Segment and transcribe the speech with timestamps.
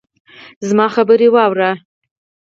[0.67, 1.71] زما خبره واورئ